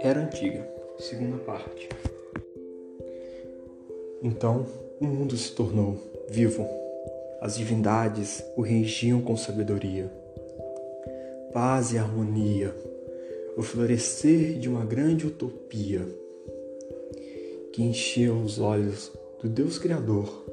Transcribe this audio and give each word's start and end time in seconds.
Era 0.00 0.20
Antiga, 0.20 0.68
segunda 0.98 1.38
parte. 1.38 1.88
Então 4.22 4.66
o 5.00 5.06
mundo 5.06 5.36
se 5.36 5.52
tornou 5.52 5.96
vivo. 6.28 6.68
As 7.40 7.56
divindades 7.56 8.44
o 8.56 8.62
regiam 8.62 9.22
com 9.22 9.36
sabedoria. 9.36 10.10
Paz 11.52 11.92
e 11.92 11.98
harmonia, 11.98 12.74
o 13.56 13.62
florescer 13.62 14.58
de 14.58 14.68
uma 14.68 14.84
grande 14.84 15.26
utopia 15.26 16.06
que 17.72 17.82
encheu 17.82 18.36
os 18.36 18.58
olhos 18.58 19.12
do 19.42 19.48
Deus 19.48 19.78
Criador 19.78 20.44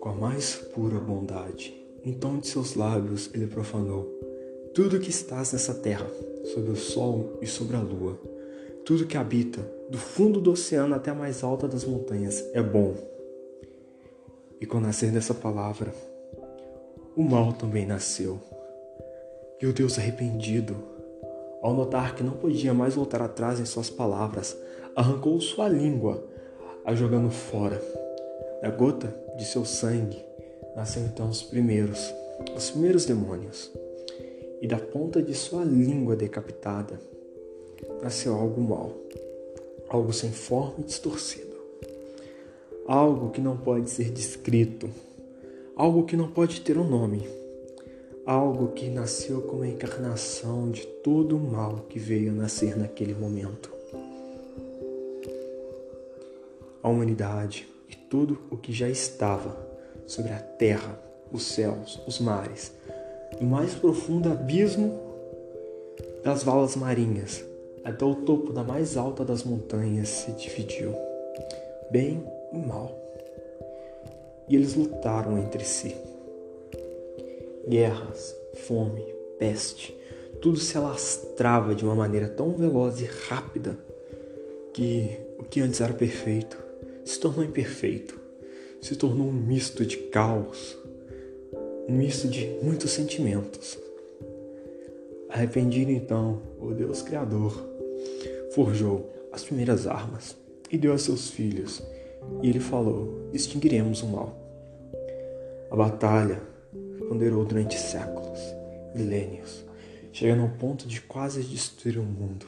com 0.00 0.08
a 0.08 0.14
mais 0.14 0.56
pura 0.56 0.98
bondade. 0.98 1.81
Então 2.04 2.38
de 2.38 2.48
seus 2.48 2.74
lábios 2.74 3.30
ele 3.32 3.46
profanou 3.46 4.22
tudo 4.74 4.98
que 4.98 5.10
estás 5.10 5.52
nessa 5.52 5.74
terra, 5.74 6.06
sobre 6.44 6.70
o 6.70 6.76
sol 6.76 7.38
e 7.40 7.46
sobre 7.46 7.76
a 7.76 7.80
lua, 7.80 8.18
tudo 8.84 9.06
que 9.06 9.16
habita, 9.16 9.60
do 9.88 9.98
fundo 9.98 10.40
do 10.40 10.52
oceano 10.52 10.94
até 10.94 11.10
a 11.10 11.14
mais 11.14 11.44
alta 11.44 11.68
das 11.68 11.84
montanhas, 11.84 12.42
é 12.52 12.62
bom. 12.62 12.94
E 14.60 14.66
com 14.66 14.78
o 14.78 14.80
nascer 14.80 15.12
dessa 15.12 15.34
palavra, 15.34 15.94
o 17.14 17.22
mal 17.22 17.52
também 17.52 17.86
nasceu. 17.86 18.40
E 19.60 19.66
o 19.66 19.72
Deus 19.72 19.98
arrependido, 19.98 20.74
ao 21.60 21.74
notar 21.74 22.16
que 22.16 22.24
não 22.24 22.32
podia 22.32 22.74
mais 22.74 22.94
voltar 22.94 23.22
atrás 23.22 23.60
em 23.60 23.64
suas 23.64 23.90
palavras, 23.90 24.56
arrancou 24.96 25.40
sua 25.40 25.68
língua, 25.68 26.24
a 26.84 26.94
jogando 26.94 27.30
fora. 27.30 27.80
Da 28.60 28.70
gota 28.70 29.14
de 29.36 29.44
seu 29.44 29.64
sangue 29.64 30.31
nasceram 30.74 31.06
então 31.06 31.28
os 31.28 31.42
primeiros, 31.42 32.12
os 32.56 32.70
primeiros 32.70 33.04
demônios. 33.04 33.70
E 34.60 34.66
da 34.66 34.78
ponta 34.78 35.20
de 35.20 35.34
sua 35.34 35.64
língua 35.64 36.14
decapitada 36.14 37.00
nasceu 38.02 38.34
algo 38.34 38.60
mau, 38.60 38.92
algo 39.88 40.12
sem 40.12 40.30
forma 40.30 40.76
e 40.78 40.84
distorcido, 40.84 41.56
algo 42.86 43.30
que 43.30 43.40
não 43.40 43.56
pode 43.56 43.90
ser 43.90 44.10
descrito, 44.10 44.88
algo 45.74 46.04
que 46.04 46.16
não 46.16 46.30
pode 46.30 46.60
ter 46.60 46.78
um 46.78 46.88
nome, 46.88 47.28
algo 48.24 48.68
que 48.68 48.88
nasceu 48.88 49.42
como 49.42 49.62
a 49.64 49.68
encarnação 49.68 50.70
de 50.70 50.86
todo 50.86 51.36
o 51.36 51.40
mal 51.40 51.86
que 51.88 51.98
veio 51.98 52.32
nascer 52.32 52.76
naquele 52.76 53.14
momento. 53.14 53.70
A 56.80 56.88
humanidade 56.88 57.68
e 57.90 57.96
tudo 57.96 58.38
o 58.50 58.56
que 58.56 58.72
já 58.72 58.88
estava 58.88 59.71
sobre 60.12 60.32
a 60.32 60.38
terra, 60.38 60.94
os 61.32 61.42
céus, 61.42 61.98
os 62.06 62.20
mares, 62.20 62.70
o 63.40 63.44
mais 63.44 63.72
profundo 63.72 64.28
abismo 64.28 65.00
das 66.22 66.42
valas 66.42 66.76
marinhas, 66.76 67.42
até 67.82 68.04
o 68.04 68.16
topo 68.16 68.52
da 68.52 68.62
mais 68.62 68.98
alta 68.98 69.24
das 69.24 69.42
montanhas 69.42 70.10
se 70.10 70.32
dividiu, 70.32 70.94
bem 71.90 72.22
e 72.52 72.58
mal. 72.58 72.94
E 74.46 74.54
eles 74.54 74.74
lutaram 74.74 75.38
entre 75.38 75.64
si. 75.64 75.96
Guerras, 77.66 78.36
fome, 78.66 79.02
peste, 79.38 79.96
tudo 80.42 80.58
se 80.58 80.76
alastrava 80.76 81.74
de 81.74 81.86
uma 81.86 81.94
maneira 81.94 82.28
tão 82.28 82.50
veloz 82.50 83.00
e 83.00 83.06
rápida 83.28 83.78
que 84.74 85.18
o 85.38 85.44
que 85.44 85.62
antes 85.62 85.80
era 85.80 85.94
perfeito 85.94 86.62
se 87.02 87.18
tornou 87.18 87.42
imperfeito, 87.42 88.21
se 88.82 88.96
tornou 88.96 89.28
um 89.28 89.32
misto 89.32 89.86
de 89.86 89.96
caos, 89.96 90.76
um 91.88 91.96
misto 91.96 92.26
de 92.26 92.58
muitos 92.62 92.90
sentimentos. 92.90 93.78
Arrependido 95.30 95.92
então, 95.92 96.42
o 96.60 96.74
Deus 96.74 97.00
Criador 97.00 97.64
forjou 98.54 99.08
as 99.32 99.44
primeiras 99.44 99.86
armas 99.86 100.36
e 100.70 100.76
deu 100.76 100.92
a 100.92 100.98
seus 100.98 101.30
filhos, 101.30 101.80
e 102.42 102.48
ele 102.48 102.58
falou: 102.58 103.30
extinguiremos 103.32 104.02
o 104.02 104.08
mal. 104.08 104.36
A 105.70 105.76
batalha 105.76 106.42
ponderou 107.08 107.44
durante 107.44 107.78
séculos, 107.78 108.40
milênios, 108.94 109.64
chegando 110.12 110.42
ao 110.42 110.48
ponto 110.48 110.88
de 110.88 111.00
quase 111.00 111.40
destruir 111.42 111.98
o 111.98 112.02
mundo. 112.02 112.46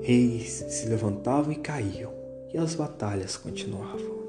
Reis 0.00 0.64
se 0.68 0.88
levantavam 0.88 1.52
e 1.52 1.56
caíam, 1.56 2.12
e 2.54 2.56
as 2.56 2.76
batalhas 2.76 3.36
continuavam. 3.36 4.21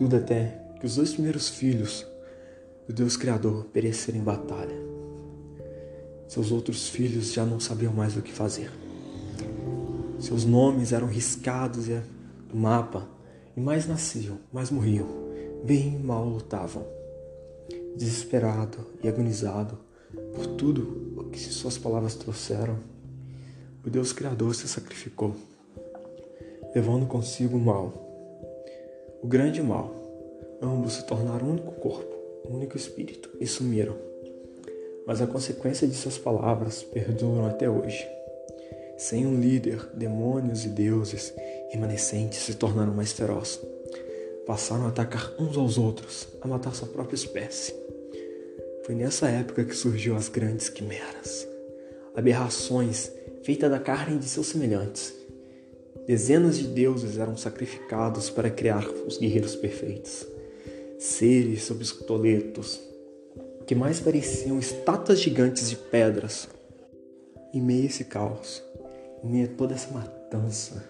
Tudo 0.00 0.16
até 0.16 0.58
que 0.80 0.86
os 0.86 0.96
dois 0.96 1.12
primeiros 1.12 1.50
filhos 1.50 2.06
do 2.88 2.94
Deus 2.94 3.18
Criador 3.18 3.66
pereceram 3.66 4.18
em 4.18 4.22
batalha. 4.24 4.74
Seus 6.26 6.50
outros 6.50 6.88
filhos 6.88 7.34
já 7.34 7.44
não 7.44 7.60
sabiam 7.60 7.92
mais 7.92 8.16
o 8.16 8.22
que 8.22 8.32
fazer. 8.32 8.70
Seus 10.18 10.46
nomes 10.46 10.94
eram 10.94 11.06
riscados 11.06 11.88
do 12.48 12.56
mapa 12.56 13.06
e 13.54 13.60
mais 13.60 13.86
nasciam, 13.86 14.38
mais 14.50 14.70
morriam, 14.70 15.06
bem 15.62 15.98
mal 15.98 16.26
lutavam. 16.26 16.86
Desesperado 17.94 18.78
e 19.04 19.08
agonizado 19.08 19.78
por 20.34 20.46
tudo 20.46 21.12
o 21.18 21.24
que 21.24 21.38
suas 21.38 21.76
palavras 21.76 22.14
trouxeram, 22.14 22.78
o 23.84 23.90
Deus 23.90 24.14
Criador 24.14 24.54
se 24.54 24.66
sacrificou, 24.66 25.36
levando 26.74 27.04
consigo 27.04 27.58
o 27.58 27.60
mal, 27.60 28.09
o 29.22 29.26
grande 29.26 29.62
mal. 29.62 29.94
Ambos 30.62 30.94
se 30.94 31.06
tornaram 31.06 31.46
um 31.46 31.50
único 31.52 31.72
corpo, 31.72 32.14
um 32.48 32.56
único 32.56 32.76
espírito 32.76 33.30
e 33.40 33.46
sumiram. 33.46 33.96
Mas 35.06 35.20
a 35.20 35.26
consequência 35.26 35.86
de 35.86 35.94
suas 35.94 36.18
palavras 36.18 36.82
perduram 36.82 37.46
até 37.46 37.68
hoje. 37.68 38.06
Sem 38.98 39.26
um 39.26 39.40
líder, 39.40 39.88
demônios 39.94 40.64
e 40.64 40.68
deuses 40.68 41.32
remanescentes 41.70 42.40
se 42.40 42.54
tornaram 42.54 42.92
mais 42.92 43.12
ferozes. 43.12 43.60
Passaram 44.46 44.84
a 44.84 44.88
atacar 44.88 45.32
uns 45.38 45.56
aos 45.56 45.78
outros, 45.78 46.28
a 46.40 46.48
matar 46.48 46.74
sua 46.74 46.88
própria 46.88 47.14
espécie. 47.14 47.74
Foi 48.84 48.94
nessa 48.94 49.28
época 49.28 49.64
que 49.64 49.74
surgiu 49.74 50.16
as 50.16 50.28
grandes 50.28 50.68
quimeras, 50.68 51.46
aberrações 52.14 53.10
feitas 53.42 53.70
da 53.70 53.78
carne 53.78 54.18
de 54.18 54.26
seus 54.26 54.48
semelhantes. 54.48 55.19
Dezenas 56.06 56.58
de 56.58 56.66
deuses 56.66 57.18
eram 57.18 57.36
sacrificados 57.36 58.30
para 58.30 58.50
criar 58.50 58.86
os 59.06 59.18
guerreiros 59.18 59.54
perfeitos. 59.54 60.26
Seres 60.98 61.70
obsoletos, 61.70 62.80
que 63.66 63.74
mais 63.74 64.00
pareciam 64.00 64.58
estátuas 64.58 65.20
gigantes 65.20 65.70
de 65.70 65.76
pedras. 65.76 66.48
Em 67.52 67.60
meio 67.60 67.84
a 67.84 67.86
esse 67.86 68.04
caos, 68.04 68.62
em 69.22 69.28
meio 69.28 69.46
a 69.46 69.56
toda 69.56 69.74
essa 69.74 69.90
matança, 69.92 70.84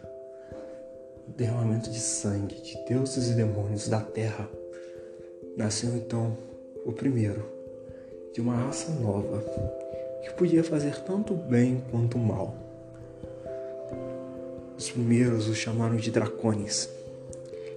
derramamento 1.36 1.90
de 1.90 1.98
sangue 1.98 2.60
de 2.60 2.76
deuses 2.88 3.28
e 3.28 3.34
demônios 3.34 3.88
da 3.88 4.00
terra, 4.00 4.48
nasceu 5.56 5.94
então 5.96 6.36
o 6.84 6.92
primeiro 6.92 7.44
de 8.32 8.40
uma 8.40 8.54
raça 8.54 8.90
nova 8.92 9.44
que 10.22 10.32
podia 10.34 10.62
fazer 10.62 10.96
tanto 11.02 11.34
bem 11.34 11.82
quanto 11.90 12.18
mal. 12.18 12.69
Os 14.80 14.88
primeiros 14.88 15.46
os 15.46 15.58
chamaram 15.58 15.96
de 15.96 16.10
dracones, 16.10 16.88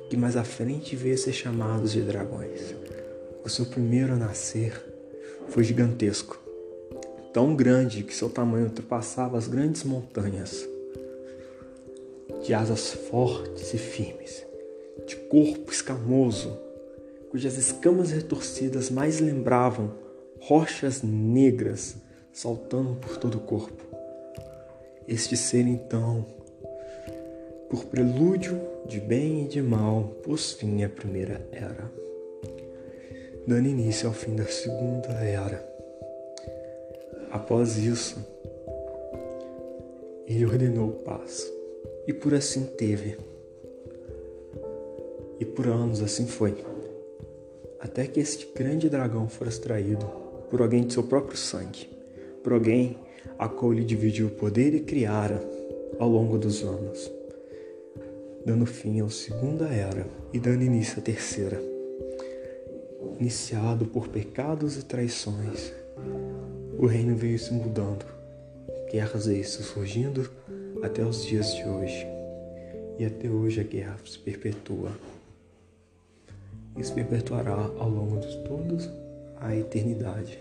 que 0.10 0.16
mais 0.16 0.38
à 0.38 0.44
frente 0.46 0.96
veio 0.96 1.16
a 1.16 1.18
ser 1.18 1.34
chamados 1.34 1.92
de 1.92 2.00
dragões. 2.00 2.74
O 3.44 3.50
seu 3.50 3.66
primeiro 3.66 4.14
a 4.14 4.16
nascer 4.16 4.82
foi 5.50 5.66
gigantesco 5.66 6.40
tão 7.34 7.58
grande 7.58 8.04
que 8.04 8.16
seu 8.16 8.30
tamanho 8.30 8.68
ultrapassava 8.68 9.38
as 9.38 9.50
grandes 9.50 9.84
montanhas. 9.84 10.66
De 12.42 12.54
asas 12.54 12.94
fortes 12.94 13.74
e 13.74 13.78
firmes, 13.78 14.42
de 15.06 15.18
corpo 15.18 15.74
escamoso, 15.74 16.58
cujas 17.30 17.58
escamas 17.58 18.12
retorcidas 18.12 18.90
mais 18.90 19.20
lembravam 19.20 19.94
rochas 20.40 21.02
negras 21.04 21.98
saltando 22.32 22.96
por 22.96 23.18
todo 23.18 23.40
o 23.40 23.42
corpo. 23.42 23.84
Este 25.06 25.36
ser, 25.36 25.68
então, 25.68 26.43
por 27.74 27.86
prelúdio 27.86 28.62
de 28.86 29.00
bem 29.00 29.46
e 29.46 29.48
de 29.48 29.60
mal, 29.60 30.04
pôs 30.22 30.52
fim 30.52 30.84
à 30.84 30.90
primeira 30.90 31.44
era, 31.52 31.92
dando 33.48 33.68
início 33.68 34.08
ao 34.08 34.14
fim 34.14 34.36
da 34.36 34.46
segunda 34.46 35.10
era 35.10 35.74
Após 37.32 37.80
isso, 37.80 38.24
ele 40.28 40.46
ordenou 40.46 40.92
paz, 41.04 41.52
e 42.06 42.14
por 42.14 42.36
assim 42.36 42.64
teve. 42.78 43.18
E 45.40 45.44
por 45.44 45.66
anos 45.66 46.00
assim 46.04 46.28
foi, 46.28 46.64
até 47.80 48.06
que 48.06 48.20
este 48.20 48.48
grande 48.54 48.88
dragão 48.88 49.28
fora 49.28 49.50
extraído 49.50 50.06
por 50.52 50.62
alguém 50.62 50.86
de 50.86 50.94
seu 50.94 51.02
próprio 51.02 51.36
sangue, 51.36 51.90
por 52.44 52.54
alguém 52.54 53.00
a 53.40 53.50
qual 53.50 53.74
ele 53.74 53.84
dividiu 53.84 54.28
o 54.28 54.32
poder 54.32 54.76
e 54.76 54.82
criara 54.82 55.42
ao 55.98 56.08
longo 56.08 56.38
dos 56.38 56.62
anos, 56.64 57.12
dando 58.46 58.66
fim 58.66 59.02
à 59.02 59.10
segunda 59.10 59.68
era 59.68 60.06
e 60.34 60.40
dando 60.40 60.64
início 60.64 61.00
à 61.00 61.02
terceira. 61.02 61.62
iniciado 63.20 63.86
por 63.86 64.10
pecados 64.10 64.76
e 64.78 64.84
traições, 64.84 65.72
o 66.78 66.86
reino 66.86 67.16
veio 67.16 67.40
se 67.40 67.54
mudando, 67.54 68.06
guerras 68.92 69.28
veio 69.28 69.46
se 69.46 69.64
surgindo 69.64 70.30
até 70.84 71.06
os 71.06 71.26
dias 71.26 71.54
de 71.56 71.64
hoje. 71.64 72.06
E 73.00 73.06
até 73.06 73.28
hoje 73.30 73.62
a 73.62 73.64
guerra 73.64 73.98
se 74.06 74.20
perpetua. 74.20 74.92
E 76.78 76.84
se 76.84 76.94
perpetuará 76.94 77.70
ao 77.78 77.90
longo 77.90 78.20
de 78.20 78.38
toda 78.44 78.78
a 79.40 79.56
eternidade. 79.56 80.38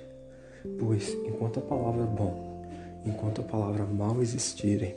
Pois 0.78 1.14
enquanto 1.24 1.60
a 1.60 1.62
palavra 1.62 2.04
bom, 2.04 2.66
enquanto 3.06 3.40
a 3.40 3.44
palavra 3.44 3.84
mal 3.84 4.20
existirem, 4.20 4.94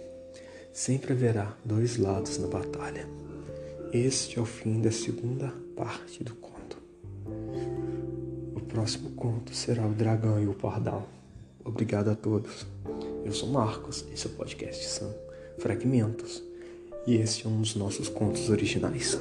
sempre 0.75 1.13
haverá 1.13 1.55
dois 1.63 1.95
lados 1.95 2.37
na 2.37 2.47
batalha. 2.47 3.07
Este 3.93 4.37
é 4.37 4.41
o 4.41 4.45
fim 4.45 4.81
da 4.81 4.91
segunda 4.91 5.53
parte 5.73 6.21
do 6.21 6.35
conto. 6.35 6.77
O 8.53 8.59
próximo 8.59 9.11
conto 9.11 9.55
será 9.55 9.87
o 9.87 9.93
Dragão 9.93 10.37
e 10.43 10.45
o 10.45 10.53
Pardal. 10.53 11.07
Obrigado 11.63 12.09
a 12.09 12.15
todos. 12.15 12.67
Eu 13.23 13.31
sou 13.31 13.47
Marcos, 13.47 14.03
esse 14.13 14.27
é 14.27 14.29
o 14.29 14.33
podcast 14.33 14.85
são 14.85 15.15
Fragmentos, 15.59 16.43
e 17.07 17.15
este 17.15 17.47
é 17.47 17.49
um 17.49 17.61
dos 17.61 17.73
nossos 17.75 18.09
contos 18.09 18.49
originais. 18.49 19.17